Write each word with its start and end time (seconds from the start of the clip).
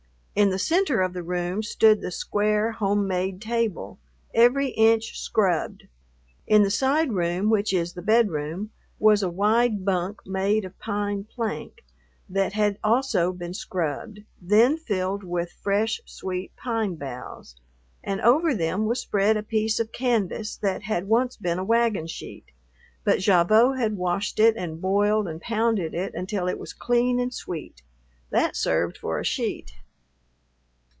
In 0.33 0.49
the 0.49 0.57
center 0.57 1.01
of 1.01 1.11
the 1.11 1.23
room 1.23 1.61
stood 1.61 1.99
the 1.99 2.09
square 2.09 2.71
home 2.71 3.05
made 3.05 3.41
table, 3.41 3.99
every 4.33 4.69
inch 4.69 5.19
scrubbed. 5.19 5.89
In 6.47 6.63
the 6.63 6.71
side 6.71 7.11
room, 7.11 7.49
which 7.49 7.73
is 7.73 7.93
the 7.93 8.01
bedroom, 8.01 8.71
was 8.97 9.21
a 9.21 9.29
wide 9.29 9.83
bunk 9.83 10.25
made 10.25 10.63
of 10.63 10.79
pine 10.79 11.25
plank 11.25 11.83
that 12.29 12.53
had 12.53 12.79
also 12.81 13.33
been 13.33 13.53
scrubbed, 13.53 14.21
then 14.41 14.77
filled 14.77 15.25
with 15.25 15.51
fresh, 15.51 15.99
sweet 16.05 16.55
pine 16.55 16.95
boughs, 16.95 17.57
and 18.01 18.21
over 18.21 18.55
them 18.55 18.85
was 18.85 19.01
spread 19.01 19.35
a 19.35 19.43
piece 19.43 19.81
of 19.81 19.91
canvas 19.91 20.55
that 20.55 20.83
had 20.83 21.09
once 21.09 21.35
been 21.35 21.59
a 21.59 21.63
wagon 21.65 22.07
sheet, 22.07 22.45
but 23.03 23.19
Gavotte 23.19 23.77
had 23.77 23.97
washed 23.97 24.39
it 24.39 24.55
and 24.55 24.79
boiled 24.81 25.27
and 25.27 25.41
pounded 25.41 25.93
it 25.93 26.13
until 26.13 26.47
it 26.47 26.57
was 26.57 26.71
clean 26.71 27.19
and 27.19 27.33
sweet. 27.33 27.81
That 28.29 28.55
served 28.55 28.97
for 28.97 29.19
a 29.19 29.25
sheet. 29.25 29.73